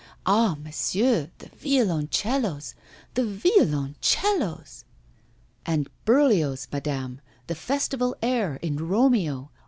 [0.25, 0.55] Ah!
[0.55, 2.73] monsieur, the violoncellos,
[3.13, 4.83] the violoncellos!'
[5.63, 9.51] 'And Berlioz, madame, the festival air in "Romeo."